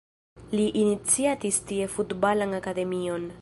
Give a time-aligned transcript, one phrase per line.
[0.59, 3.29] Li iniciatis tie Futbalan Akademion.